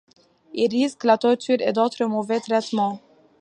[0.55, 2.99] Ils risquent la torture et d'autres mauvais traitements.